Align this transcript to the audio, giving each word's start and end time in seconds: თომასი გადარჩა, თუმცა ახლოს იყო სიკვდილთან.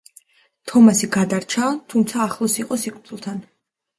თომასი 0.71 1.09
გადარჩა, 1.15 1.67
თუმცა 1.95 2.23
ახლოს 2.23 2.57
იყო 2.63 2.79
სიკვდილთან. 2.85 3.45